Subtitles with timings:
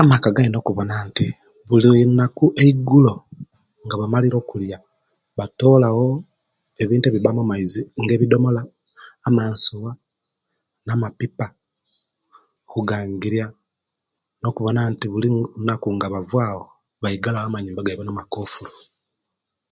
[0.00, 1.26] Amaka gayina okubona nti
[1.68, 3.14] buli lunaku eigulo
[3.84, 4.78] nga bamalire okulya
[5.38, 6.06] batolawo
[6.82, 8.62] ebintu ebivamu amaizi nga ebidomola,
[9.28, 9.90] amansuwa
[10.86, 11.46] na mapipa
[12.70, 13.46] kugangirya
[14.48, 16.62] okubona nti buli lunaku nga bavawo
[17.02, 18.70] bagala wo amanyumba gabu namakofulu